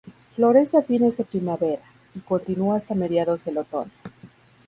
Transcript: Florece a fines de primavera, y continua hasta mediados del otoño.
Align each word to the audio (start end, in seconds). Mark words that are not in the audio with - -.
Florece 0.35 0.77
a 0.79 0.81
fines 0.81 1.15
de 1.17 1.25
primavera, 1.25 1.83
y 2.15 2.21
continua 2.21 2.75
hasta 2.75 2.95
mediados 2.95 3.45
del 3.45 3.59
otoño. 3.59 3.91